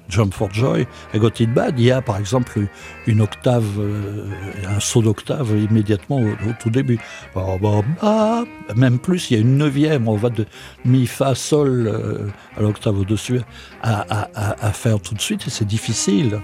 [0.10, 0.86] Jump for Joy.
[1.14, 2.68] I Got It Bad, il y a par exemple
[3.08, 4.26] une octave, euh,
[4.68, 7.00] un saut d'octave immédiatement au, tout début.
[8.76, 10.46] Même plus, il y a une neuvième, on va de
[10.86, 12.28] mi, fa, sol euh,
[12.58, 13.40] à l'octave au-dessus
[13.82, 16.40] à, à- à- à faire tout de suite et c'est difficile.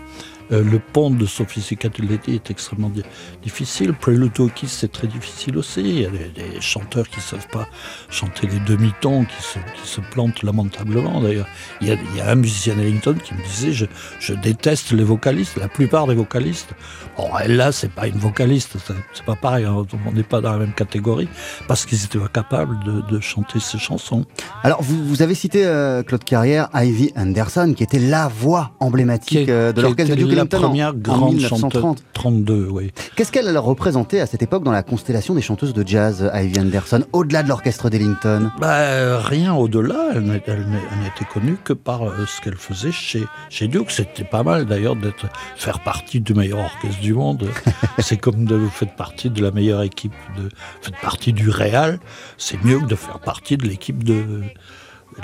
[0.52, 3.04] Euh, le pont de Sophisticated Lady est extrêmement di-
[3.44, 3.94] difficile.
[3.94, 5.82] Prelude to a Kiss, c'est très difficile aussi.
[5.82, 7.68] Il y a des, des chanteurs qui ne savent pas
[8.10, 11.48] chanter les demi-tons, qui se, qui se plantent lamentablement d'ailleurs.
[11.82, 13.86] Il y, a, il y a un musicien Ellington qui me disait je,
[14.20, 16.70] je déteste les vocalistes, la plupart des vocalistes.
[17.18, 20.60] Bon, là, c'est pas une vocaliste, c'est- pas pareil, hein, on n'est pas dans la
[20.60, 21.28] même catégorie,
[21.68, 24.26] parce qu'ils étaient pas capables de, de chanter ces chansons.
[24.64, 29.50] Alors, vous, vous avez cité euh, Claude Carrière, Ivy Anderson, qui était la voix emblématique
[29.50, 31.82] euh, de l'orchestre Duke la en- première en, grande 1930.
[32.00, 32.04] chanteuse.
[32.14, 32.92] 32, oui.
[33.16, 37.04] Qu'est-ce qu'elle représentait à cette époque dans la constellation des chanteuses de jazz, Ivy Anderson,
[37.14, 38.52] au-delà de l'orchestre d'Ellington?
[38.60, 40.10] Bah, rien au-delà.
[40.16, 43.92] Elle n'était connue que par euh, ce qu'elle faisait chez, chez Duke.
[43.92, 45.26] C'était pas mal d'ailleurs d'être
[45.56, 47.48] faire partie du meilleur orchestre du monde.
[48.00, 50.50] C'est comme de vous faites partie de la meilleure équipe, de
[50.82, 52.00] faites partie du Real.
[52.38, 54.24] C'est mieux que de faire partie de l'équipe de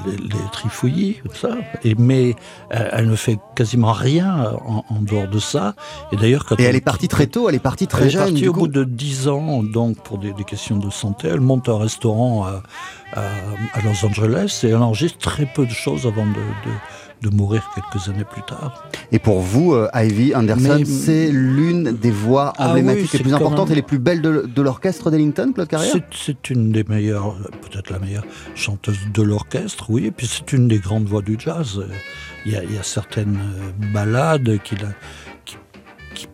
[0.05, 1.55] les, les Trifouillis, tout ça.
[1.83, 2.35] Et mais
[2.73, 5.75] euh, elle ne fait quasiment rien en, en dehors de ça.
[6.11, 8.21] Et d'ailleurs, quand Et elle est partie très tôt, elle est partie très elle jeune.
[8.21, 8.59] est partie du au coup.
[8.61, 11.27] bout de 10 ans, donc pour des, des questions de santé.
[11.29, 12.63] Elle monte un restaurant à,
[13.13, 13.21] à-
[13.73, 16.77] à Los Angeles et elle enregistre très peu de choses avant de, de-
[17.23, 18.83] de mourir quelques années plus tard.
[19.11, 23.23] Et pour vous, euh, Ivy Anderson, Mais- c'est l'une des voix Ah emblématiques oui, les
[23.23, 25.93] plus importantes même- et les plus belles de, de l'orchestre d'Ellington, Claude Carrière?
[26.11, 30.67] C'est- une des meilleures, peut-être la meilleure chanteuse de l'orchestre, oui, et puis c'est une
[30.67, 31.81] des grandes voix du jazz.
[32.45, 34.75] Il y a, il y a certaines euh, ballades qui,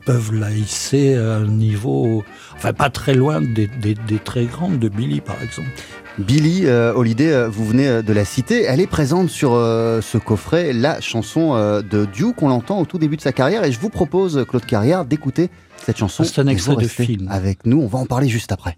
[0.05, 2.23] peuvent la hisser à un niveau,
[2.55, 5.69] enfin pas très loin des, des- des très grandes, de Billy par exemple.
[6.17, 10.01] Billie euh, Holiday, euh, vous venez euh, de la citer, elle est présente sur euh,
[10.01, 13.71] ce coffret, la chanson de Duke, on l'entend au tout début de sa carrière, et
[13.71, 16.23] je vous propose, Claude Carrière, d'écouter cette chanson.
[16.23, 17.27] C'est un extrait de film.
[17.29, 18.77] Avec nous, on va en parler juste après.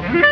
[0.00, 0.27] Yeah.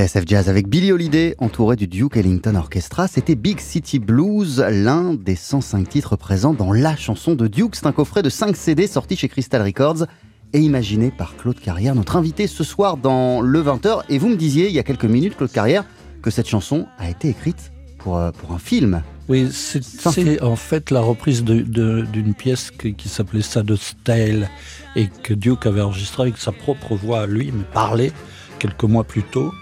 [0.00, 3.06] TSF Jazz avec Billy Holiday entouré du Duke Ellington Orchestra.
[3.06, 7.76] C'était Big City Blues, l'un des 105 titres présents dans la chanson de Duke.
[7.76, 10.06] C'est un coffret de 5 CD sorti chez Crystal Records
[10.54, 14.04] et imaginé par Claude Carrière, notre invité ce soir dans le 20h.
[14.08, 15.84] Et vous me disiez il y a quelques minutes, Claude Carrière,
[16.22, 19.02] que cette chanson a été écrite pour, euh, pour un film.
[19.28, 24.48] Oui, c'est en fait la reprise d'une pièce qui, s'appelait Sad Style
[24.96, 28.12] et que Duke avait enregistré avec sa propre voix à lui, mais parlé
[28.58, 29.52] quelques mois plus tôt.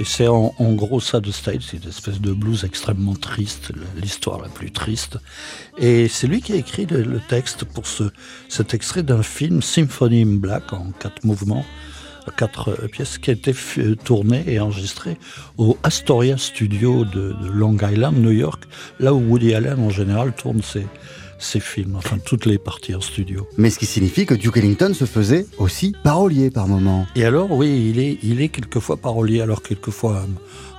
[0.00, 3.70] Et c'est en, gros ça de style, c'est une espèce de blues extrêmement triste,
[4.00, 5.18] l'histoire la plus triste.
[5.76, 8.04] Et c'est lui qui a écrit le, texte pour ce,
[8.48, 11.66] cet extrait d'un film Symphony in Black en quatre mouvements,
[12.38, 15.18] quatre euh, pièces qui a été euh, tournées et enregistrées
[15.58, 18.64] au Astoria Studio de, de Long Island, New York,
[19.00, 20.86] là où Woody Allen en général tourne ses,
[21.40, 23.48] ses films, enfin toutes les parties en studio.
[23.56, 27.06] Mais ce qui signifie que Duke Ellington se faisait aussi parolier par moment.
[27.16, 30.24] Et alors, oui, il est, il est quelquefois parolier, alors quelquefois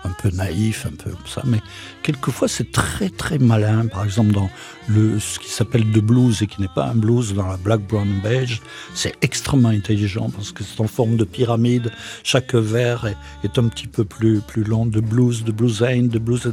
[0.04, 1.60] un, peu naïf, un peu comme ça, mais
[2.04, 3.88] quelquefois c'est très très malin.
[3.88, 4.50] Par exemple, dans
[4.88, 7.82] le, ce qui s'appelle The Blues et qui n'est pas un blues, dans la Black,
[7.82, 8.62] Brown, Beige,
[8.94, 11.92] c'est extrêmement intelligent parce que c'est en forme de pyramide.
[12.24, 14.86] Chaque vers est, est, un petit peu plus, plus long.
[14.86, 16.52] De blues, de blues ain't, de blues,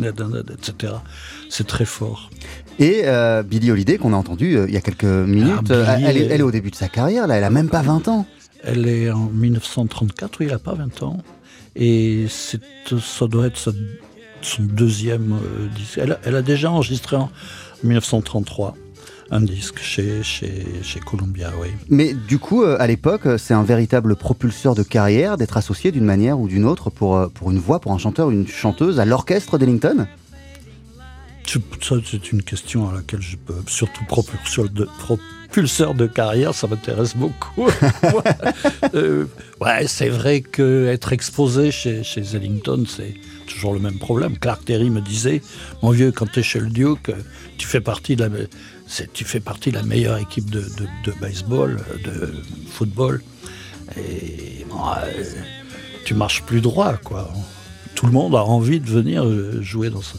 [0.51, 0.95] etc.
[1.51, 2.31] C'est très fort.
[2.79, 5.97] Et euh, Billie Holiday, qu'on a entendu euh, il y a quelques minutes, ah, euh,
[6.05, 8.27] elle, est, au début de sa carrière, là, elle a même pas 20 ans.
[8.63, 11.19] Elle est en 1934, oui, elle n'a pas 20 ans.
[11.75, 13.73] Et ça doit être
[14.43, 15.37] son deuxième
[15.75, 16.01] disque.
[16.25, 17.31] Elle, a déjà enregistré en
[17.85, 18.75] 1933
[19.31, 21.69] un disque chez, chez, chez Columbia, oui.
[21.91, 26.41] Mais du coup, à l'époque, c'est un véritable propulseur de carrière d'être associé d'une manière
[26.41, 30.07] ou d'une autre pour, pour une voix, pour un chanteur, une chanteuse à l'orchestre d'Ellington?
[31.49, 37.69] Ça, c'est une question à laquelle je peux, surtout propulseur de, carrière, ça m'intéresse beaucoup.
[38.95, 39.25] euh,
[39.61, 43.15] ouais, c'est vrai qu'être exposé chez, chez Ellington, c'est
[43.47, 44.37] toujours le même problème.
[44.39, 45.41] Clark Terry me disait,
[45.83, 47.11] mon vieux, quand tu es chez le Duke,
[47.57, 48.31] tu fais partie de la,
[49.15, 50.65] tu fais partie de la meilleure équipe de,
[51.05, 52.35] de, baseball, de
[52.71, 53.23] football,
[53.97, 55.25] et euh,
[56.05, 57.33] tu marches plus droit, quoi.
[57.95, 59.25] Tout le monde a envie de venir
[59.61, 60.15] jouer dans ce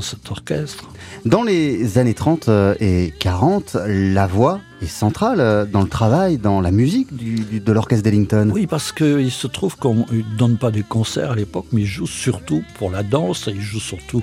[0.00, 0.88] cet orchestre.
[1.24, 6.38] Dans les années 30 euh, et 40, la voix est centrale euh, dans le travail,
[6.38, 8.50] dans la musique de l'orchestre d'Ellington.
[8.52, 11.86] Oui, parce qu'il se trouve qu'on ne donne pas des concerts à l'époque, mais il
[11.86, 14.22] joue surtout pour la danse, il joue surtout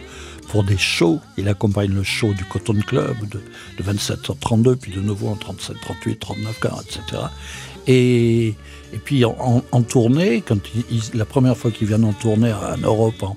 [0.49, 1.19] pour des shows.
[1.37, 3.41] Il accompagne le show du Cotton Club de,
[3.83, 7.23] 27h32, puis de nouveau en 37, 38, 39, 40, etc.
[7.87, 8.47] Et,
[8.93, 10.59] et puis en, tournée, quand
[11.13, 13.35] la première fois qu'il vient en tournée en Europe, en,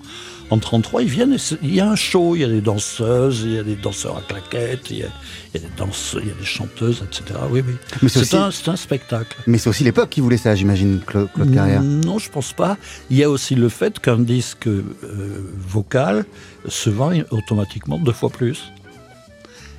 [0.51, 3.55] en 33, ils viennent, il y a un show, il y a des danseuses, il
[3.55, 5.09] y a des danseurs à claquettes, il y a,
[5.55, 7.41] des danseuses, il y a des chanteuses, etc.
[7.51, 8.09] Oui, oui.
[8.09, 9.37] C'est un, spectacle.
[9.47, 11.83] Mais c'est aussi l'époque qui voulait ça, j'imagine, Claude, Carrière.
[11.83, 12.77] Non, je pense pas.
[13.11, 14.85] Il y a aussi le fait qu'un disque euh,
[15.57, 16.25] vocal
[16.69, 18.73] se vend automatiquement deux fois plus.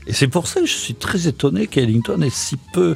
[0.07, 2.95] Et c'est pour ça que je suis très étonné qu'Ellington ait si peu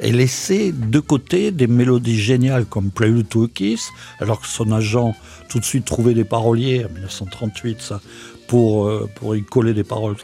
[0.00, 3.90] et laissé de côté des mélodies géniales comme Prelude to a Kiss,
[4.20, 5.14] alors que son agent
[5.48, 8.00] tout de suite trouvait des paroliers, en 1938, ça,
[8.46, 10.16] pour, euh, pour y coller des paroles.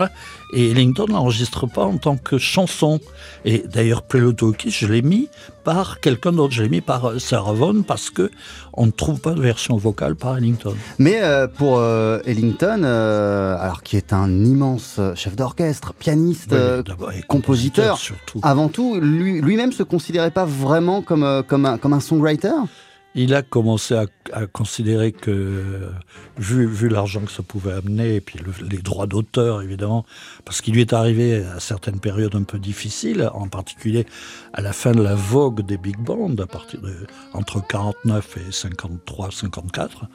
[0.54, 3.00] Et Ellington n'enregistre pas en tant que chanson.
[3.44, 5.28] Et d'ailleurs, Prelude to Kiss, je l'ai mis
[5.64, 8.30] par quelqu'un d'autre, je l'ai mis par euh, Sarah Vaughan, parce que
[8.74, 10.74] on ne trouve pas de version vocale par Ellington.
[10.98, 16.54] Mais euh, pour Ellington, alors qui est un immense chef d'orchestre, pianiste,
[17.28, 18.40] compositeur, surtout.
[18.42, 22.52] avant tout, lui-même ne se considérait pas vraiment comme, comme, un, comme un songwriter?
[23.14, 24.06] Il a commencé à,
[24.46, 25.90] considérer que,
[26.38, 28.38] vu, l'argent que ça pouvait amener, et puis
[28.70, 30.06] les droits d'auteur, évidemment,
[30.44, 34.06] parce qu'il lui est arrivé à certaines périodes un peu difficiles, en particulier
[34.54, 36.30] à la fin de la vogue des big bands,
[37.34, 40.06] entre 49 et 53, 54,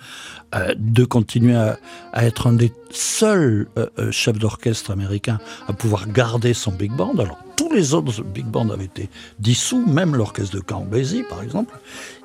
[0.56, 1.78] euh, de continuer à,
[2.16, 7.16] être un des seuls euh, euh, chefs d'orchestre américains à pouvoir garder son big band.
[7.18, 7.38] Alors
[7.68, 9.10] tous les autres big bands avaient été
[9.40, 11.78] dissous, même l'orchestre de Basie, par exemple.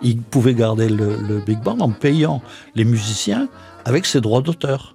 [0.03, 2.43] Il pouvait garder le, big band en payant
[2.75, 3.49] les musiciens
[3.85, 4.95] avec ses droits d'auteur.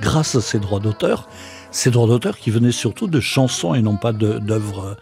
[0.00, 1.28] Grâce à ses droits d'auteur,
[1.70, 4.96] ces droits d'auteur qui venaient surtout de chansons et non pas d'œuvres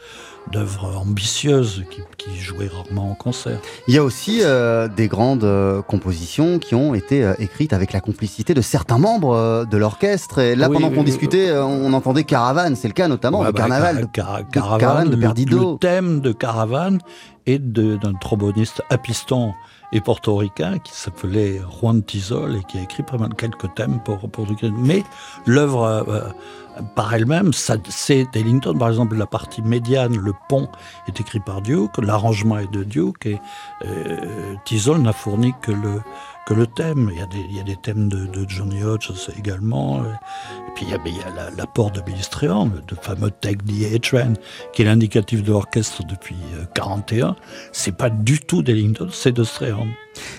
[0.53, 3.59] d'œuvres ambitieuses qui, qui, jouaient rarement en concert.
[3.89, 7.93] Il y a aussi euh, des grandes euh, compositions qui ont été euh, écrites avec
[7.93, 10.39] la complicité de certains membres de l'orchestre.
[10.39, 14.01] Et là, pendant qu'on discutait, on entendait Caravane, c'est le cas notamment, le bah, carnaval
[14.01, 15.73] de, Caravane, de Perdido.
[15.73, 16.99] Le, thème de Caravane
[17.47, 19.53] est d'un tromboniste à piston
[19.93, 24.29] et portoricain qui s'appelait Juan Tizol et qui a écrit pas mal quelques thèmes pour,
[24.31, 24.47] pour
[24.79, 25.05] Mais
[25.47, 26.35] l'œuvre
[26.95, 30.69] par elle-même, c'est Ellington, par exemple, la partie médiane, le pont,
[31.09, 33.41] est écrit par Duke, l'arrangement est de Duke, et
[33.85, 36.03] euh, n'a fourni que le,
[36.47, 37.11] que le thème.
[37.13, 40.01] Il y a des, il y a des thèmes de, de Johnny Hodge également.
[40.03, 44.35] Et puis il y a, la- l'apport de Billy Strayhorn, le fameux Take the A-Train,
[44.73, 47.35] qui est l'indicatif de l'orchestre depuis euh, 41.
[47.73, 49.89] C'est pas du tout d'Ellington, c'est de Strayhorn.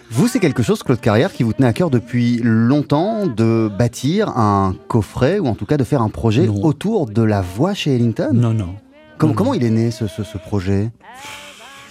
[0.10, 4.30] Vous, c'est quelque chose, Claude Carrière, qui vous tenait à cœur depuis longtemps de bâtir
[4.30, 6.64] un coffret, ou en tout cas de faire un projet Non.
[6.64, 8.32] autour de la voix chez Ellington?
[8.34, 8.76] Non, non.
[9.18, 10.90] Comment, Non, comment il est né, ce, ce- ce projet?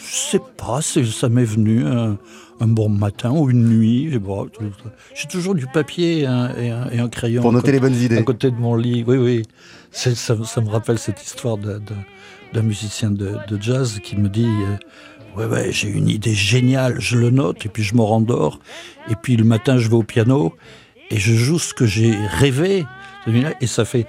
[0.09, 2.17] Je sais pas, ça m'est venu un,
[2.61, 4.09] un bon matin ou une nuit.
[4.11, 4.63] J'ai bon, tout-
[5.15, 7.43] j'ai toujours du papier et un, et un- et un crayon.
[7.43, 8.19] Pour à noter côté- les bonnes idées.
[8.19, 9.43] À côté de mon lit, oui, oui.
[9.91, 14.77] Ça, ça me rappelle cette histoire d'un musicien de, de jazz qui me dit euh,
[15.37, 18.59] Ouais, ouais, j'ai une idée géniale, je le note, et puis je me rendors.
[19.11, 20.55] Et puis le matin, je vais au piano
[21.11, 22.85] et je joue ce que j'ai rêvé.
[23.61, 24.07] Et ça fait.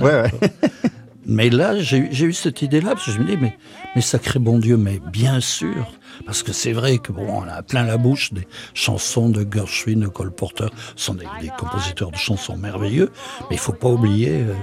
[0.00, 0.30] Ouais, ouais.
[1.28, 3.56] Mais là, j'ai eu- cette idée-là, parce que je me dis, mais,
[3.94, 5.92] mais sacré bon Dieu, mais bien sûr,
[6.24, 10.00] parce que c'est vrai que bon, on a plein la bouche des chansons de Gershwin,
[10.00, 11.26] de Cole Porter, ce sont des,
[11.58, 13.12] compositeurs de chansons merveilleux,
[13.50, 14.54] mais il faut pas oublier euh,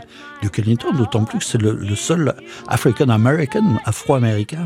[0.41, 2.34] Duke Ellington, d'autant plus que c'est le, seul
[2.68, 4.66] African-American, afro-américain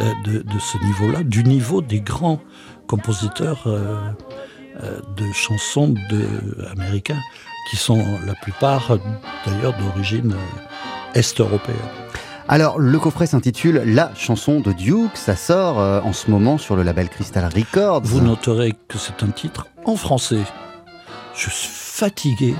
[0.00, 2.40] euh, de, ce niveau-là, du niveau des grands
[2.86, 3.96] compositeurs euh,
[4.82, 5.94] euh, de chansons
[6.72, 7.20] américains,
[7.70, 8.96] qui sont la plupart
[9.44, 10.34] d'ailleurs d'origine
[11.16, 11.76] euh, est-européenne.
[12.48, 15.16] Alors, le coffret s'intitule La chanson de Duke.
[15.16, 18.02] Ça sort euh, en ce moment sur le label Crystal Records.
[18.04, 20.42] Vous noterez que c'est un titre en français.
[21.34, 22.54] Je suis fatigué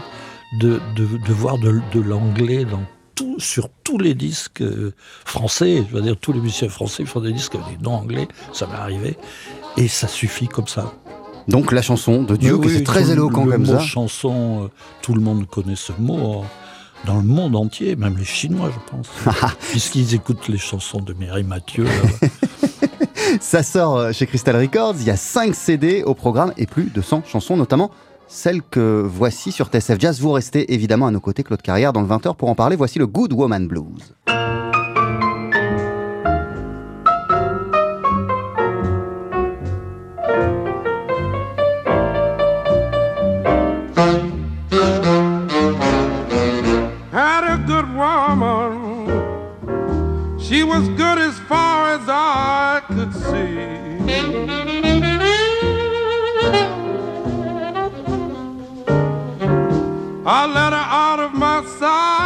[0.61, 2.83] de, de, de voir de, de l'anglais dans
[3.15, 4.93] tout, sur tous les disques euh,
[5.25, 5.85] français.
[5.89, 8.67] Je veux dire, tous les musiciens français font des disques avec des noms anglais, ça
[8.67, 9.17] m'est arrivé.
[9.77, 10.93] Et ça suffit comme ça.
[11.49, 13.79] Donc, la chanson de Duke, Oui, c'est très éloquent comme mot ça.
[13.79, 14.69] chanson, euh,
[15.01, 16.43] tout le monde connaît ce mot.
[16.43, 16.47] hein,
[17.05, 19.09] Dans le monde entier, même les Chinois, je pense.
[19.71, 21.85] Puisqu'ils écoutent les chansons de Mireille Mathieu.
[21.85, 22.29] là-bas.
[23.41, 24.95] Ça sort euh, chez Crystal Records.
[25.01, 27.91] Il y a 5 CD au programme et plus de 100 chansons, notamment
[28.29, 30.21] celle que voici sur TSF Jazz.
[30.21, 32.77] Vous restez évidemment à nos côtés, Claude Carrière, dans le 20h pour en parler.
[32.77, 34.15] Voici le Good Woman Blues.
[50.57, 53.59] She was good as far as I could see.
[60.25, 62.26] I let her out of my sight.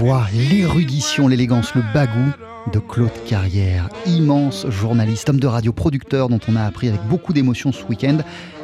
[0.00, 2.32] Voix, l'érudition, l'élégance, le bagou
[2.72, 7.34] de Claude Carrière, immense journaliste, homme de radio, producteur dont on a appris avec beaucoup
[7.34, 8.16] d'émotion ce week-end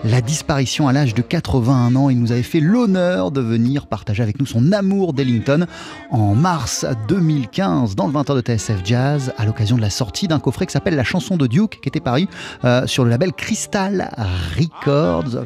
[0.03, 2.09] la disparition à l'âge de 81 ans.
[2.09, 5.67] Il nous avait fait l'honneur de venir partager avec nous son amour d'Ellington
[6.11, 10.39] en mars 2015 dans le 20h de TSF Jazz à l'occasion de la sortie d'un
[10.39, 12.29] coffret qui s'appelle La chanson de Duke qui était paru
[12.65, 14.11] euh, sur le label Crystal
[14.59, 15.45] Records.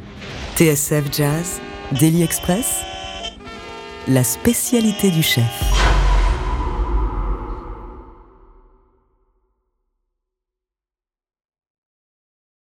[0.54, 1.60] TSF Jazz,
[1.98, 2.82] Daily Express,
[4.06, 5.79] la spécialité du chef.